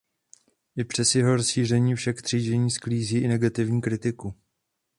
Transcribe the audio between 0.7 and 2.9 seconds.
I přes jeho rozšíření však třídění